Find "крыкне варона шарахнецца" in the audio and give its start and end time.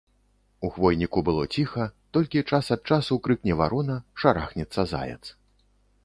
3.27-4.81